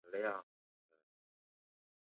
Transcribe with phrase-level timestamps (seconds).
[0.03, 0.49] 本站共有两层。